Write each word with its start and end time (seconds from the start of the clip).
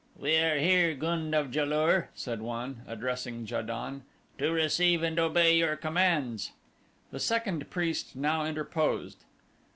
"We 0.19 0.35
are 0.37 0.57
here, 0.57 0.95
gund 0.95 1.35
of 1.35 1.53
Ja 1.55 1.63
lur," 1.63 2.09
said 2.15 2.41
one, 2.41 2.81
addressing 2.87 3.45
Ja 3.45 3.61
don, 3.61 4.01
"to 4.39 4.49
receive 4.51 5.03
and 5.03 5.19
obey 5.19 5.55
your 5.55 5.75
commands." 5.75 6.53
The 7.11 7.19
second 7.19 7.69
priest 7.69 8.15
now 8.15 8.43
interposed. 8.43 9.23